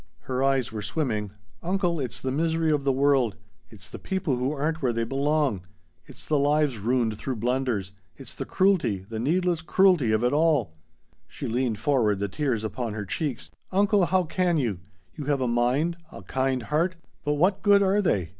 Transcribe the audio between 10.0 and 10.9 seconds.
of it all."